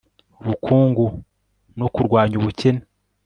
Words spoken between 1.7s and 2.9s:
no kurwanya ubukene